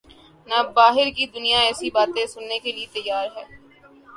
[0.47, 3.45] نہ باہر کی دنیا ایسی باتیں سننے کیلئے تیار ہے۔